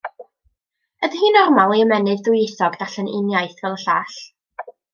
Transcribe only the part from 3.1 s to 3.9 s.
un iaith fel y